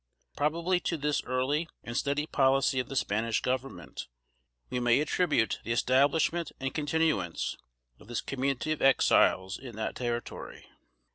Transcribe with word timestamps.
Probably 0.35 0.79
to 0.79 0.97
this 0.97 1.23
early 1.25 1.69
and 1.83 1.95
steady 1.95 2.25
policy 2.25 2.79
of 2.79 2.89
the 2.89 2.95
Spanish 2.95 3.39
Government, 3.39 4.07
we 4.71 4.79
may 4.79 4.99
attribute 4.99 5.59
the 5.63 5.73
establishment 5.73 6.51
and 6.59 6.73
continuance 6.73 7.55
of 7.99 8.07
this 8.07 8.21
community 8.21 8.71
of 8.71 8.81
Exiles 8.81 9.59
in 9.59 9.75
that 9.75 9.95
territory. 9.95 10.65